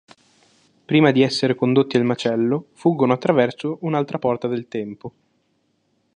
Prima 0.85 1.11
di 1.11 1.21
essere 1.21 1.53
condotti 1.53 1.95
al 1.95 2.03
macello, 2.05 2.69
fuggono 2.73 3.13
attraverso 3.13 3.77
un'altra 3.81 4.17
porta 4.17 4.47
del 4.47 4.67
tempo. 4.67 5.13